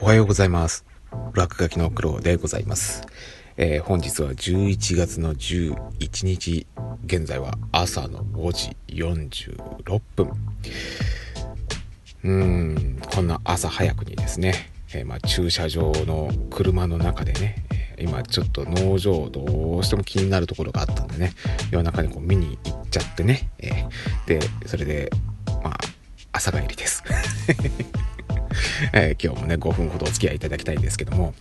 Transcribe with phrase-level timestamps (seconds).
[0.00, 0.84] おはようございます。
[1.34, 3.02] 落書きの苦労でございます。
[3.56, 6.68] えー本日は11月の11日、
[7.04, 10.30] 現在は朝の5時46分。
[12.22, 17.56] うーん、こんな朝早くにですね、えーまあ、駐車場の車の中でね、
[17.98, 21.32] 今ちょっと農場どうしても気になるところがあったんでね、
[21.72, 23.88] 夜中にこう見に行っちゃってね、えー
[24.28, 25.10] で、それで、
[25.64, 25.78] まあ、
[26.32, 27.02] 朝帰りです。
[28.92, 31.34] えー今日もね、5分ほどお付き合いいただきたいんですけども、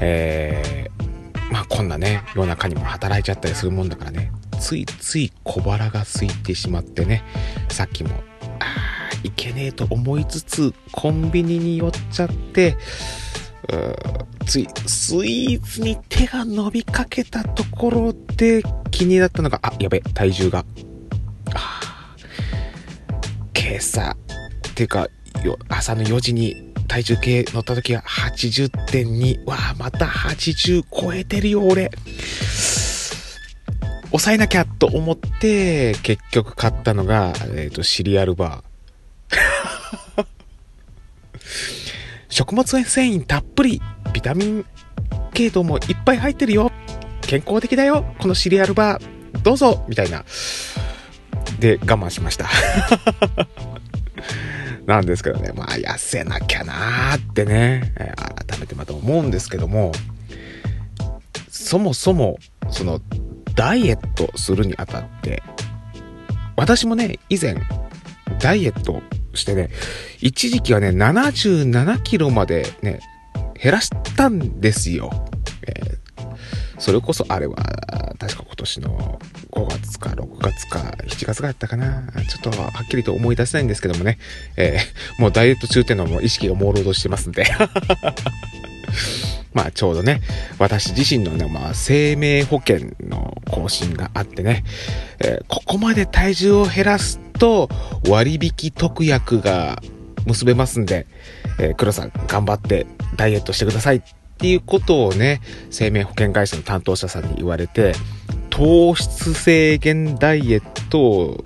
[0.00, 7.22] えーまあこんなね、夜中にも働いちゃったりするもんだからね、ついつい小腹が空いてしまってね、
[7.68, 8.10] さっきも、
[8.58, 12.76] あいけねえと思いつつ、コンビニに寄っちゃって、
[14.46, 20.64] ついスイーツに手が伸びかけたところで気になったのが、あ、やべ、体重が。
[23.98, 24.16] あ、
[24.74, 25.08] ていうか、
[25.68, 29.44] 朝の4時に体重計乗った時は80.2。
[29.44, 31.90] わあ、また80超えてるよ、俺。
[34.10, 40.24] 抑えなきゃと思って、結局買ったのが、えっ、と、シリアルバー。
[42.28, 44.64] 食物繊維たっぷり、ビタミン
[45.34, 46.70] 系統もいっぱい入ってるよ。
[47.22, 49.38] 健康的だよ、このシリアルバー。
[49.42, 50.24] どうぞみたいな。
[51.58, 52.48] で、我慢しました。
[54.86, 58.12] なんですけどね、まあ、痩せなきゃなーってね、え
[58.46, 59.92] 改めてまた思うんですけども、
[61.48, 62.38] そもそも、
[62.70, 63.00] その、
[63.54, 65.42] ダイエットするにあたって、
[66.56, 67.56] 私もね、以前、
[68.40, 69.02] ダイエット
[69.34, 69.70] してね、
[70.20, 73.00] 一時期はね、77キロまでね、
[73.60, 75.10] 減らしたんですよ。
[75.66, 75.96] えー
[76.78, 77.56] それこそあれは、
[78.18, 79.18] 確か今年の
[79.56, 82.02] 5月か6月か7月がやったかな。
[82.28, 84.18] ちょっとはっきりと思い出せないんですけどもね。
[84.56, 87.46] えー もうダイエット中っていうのはもう意識が朦朧としてますんで。
[89.54, 90.20] まあちょうどね、
[90.58, 94.64] 私自身のね、まあ生命保険の更新があってね、
[95.20, 97.70] えーここまで体重を減らすと
[98.06, 99.82] 割引特約が
[100.26, 101.06] 結べますんで、
[101.58, 104.02] えー黒さん頑張ってダイエットしてくださいっ
[104.36, 105.40] ていうことをね、
[105.70, 107.94] 生命保険会社の担当者さんに言われて、
[108.56, 111.44] 糖質制限ダイエットを、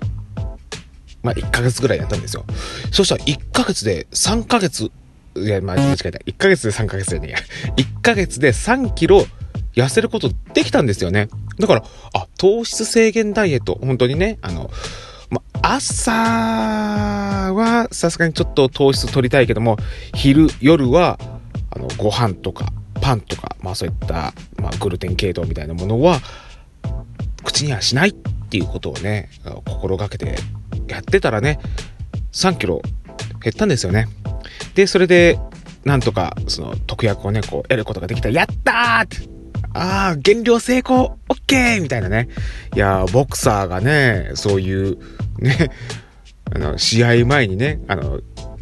[1.23, 2.45] まあ、1ヶ月ぐらいやったんですよ。
[2.93, 4.89] そしたら1ヶ月で3ヶ月、
[5.35, 6.19] いや、まあ、間違えた。
[6.19, 7.37] 1ヶ月で3ヶ月でねえや。
[7.75, 9.25] 1ヶ月で3キロ
[9.75, 11.27] 痩せることできたんですよね。
[11.59, 11.83] だから、
[12.13, 14.71] あ、糖質制限ダイエット、本当にね、あの、
[15.29, 19.75] ま、朝はさすがにちょっと糖質取りたいけども、
[20.15, 21.19] 昼、夜は、
[21.75, 22.71] あの、ご飯とか、
[23.01, 26.21] パンとか、まあそういった、まあグルテン系統みたいなものは、
[27.43, 29.29] 口にはしないっていうことをね、
[29.65, 30.35] 心がけて
[30.87, 31.59] やってたらね、
[32.33, 32.81] 3キロ
[33.41, 34.07] 減ったんですよね。
[34.75, 35.39] で、それで、
[35.83, 38.29] なんとか、その、特約をね、こう、得ることができた。
[38.29, 39.29] やったーって
[39.73, 42.27] ああ、減量成功オッケーみたいなね。
[42.75, 44.97] いやー、ボクサーがね、そういう、
[45.39, 45.71] ね、
[46.53, 48.19] あの、試合前にね、あの、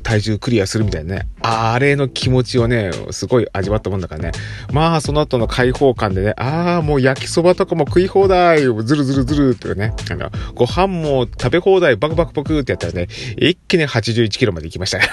[0.09, 1.27] 体重クリアするみたいなね。
[1.43, 4.31] あれの気持ちをね、すごい味わったもんだからね。
[4.73, 9.93] まあ、その後の解放感でね、ああ、もう焼きそばとかも食い放題、ずるずるずるってね。
[10.09, 15.07] あの、ご飯も食べ放題、バクバクバクってやったらね、一気に81キロまで行きましたね。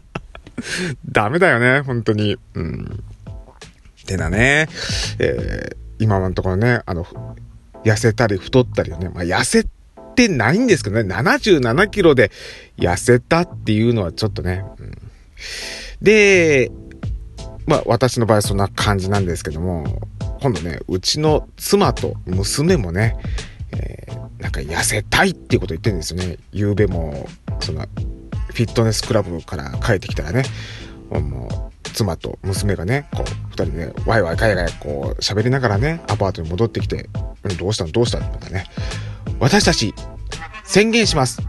[1.04, 2.38] ダメだよね、本当に。
[2.54, 3.04] うん。
[4.06, 4.68] てなね、
[5.18, 7.04] えー今のところね、あの、
[7.84, 9.64] 痩せたり太ったりね、まあ、痩せ
[10.14, 12.30] ってないんですけどね、77キロで
[12.78, 14.92] 痩せたっていうのはちょっとね、うん。
[16.00, 16.70] で、
[17.66, 20.08] まあ私の場合そんな感じなんですけども、
[20.40, 23.16] 今度ね、うちの妻と娘もね、
[23.72, 26.36] えーなんか痩せたいっていうこと言ってるんですよね。
[26.52, 27.26] 夕べも、
[27.60, 30.42] その、フィットネスクラブから帰ってきたらね、
[31.08, 37.08] もう、妻と娘がね、こう、二人でね、ワイワイガヤガヤこう、喋りながらね、アパートに戻ってきて、
[37.58, 37.90] どうしたの？
[37.90, 38.26] どうしたの？
[38.26, 38.70] って言ったらね、
[39.40, 39.94] 私たち、
[40.64, 41.42] 宣言します。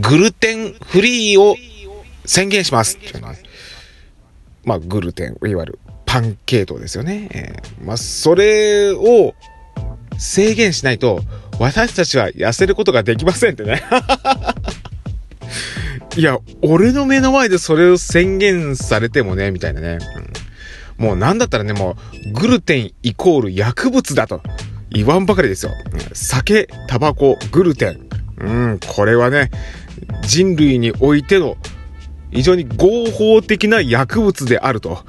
[0.00, 1.56] グルテンフリーを
[2.24, 2.98] 宣言します
[4.64, 7.28] まあ、グルテン、いわゆるパン系統ですよね。
[7.32, 9.34] えーまあ、それを
[10.18, 11.20] 制限しないと、
[11.58, 13.82] 私たちは痩せることができませんってね。
[16.16, 19.98] いや、俺の目の前でそれを宣言されてもね、みたいなね。
[20.16, 20.28] うん
[20.98, 21.96] もうなんだったらね、も
[22.26, 24.42] う、グルテンイコール薬物だと
[24.90, 25.72] 言わんばかりですよ。
[26.12, 28.08] 酒、タバコ、グルテン。
[28.38, 29.50] うん、これはね、
[30.22, 31.56] 人類においての
[32.32, 35.04] 非常に合法的な薬物であると。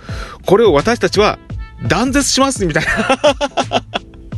[0.45, 1.39] これを私たちは
[1.87, 2.91] 断絶しますみたいな。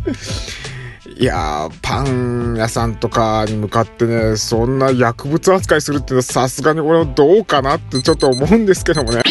[1.17, 9.21] いやー、パン屋さんとかに向かってね、そんな薬物扱いするっていうのはさすがに俺はどうかなってちょっと思うんですけどもね。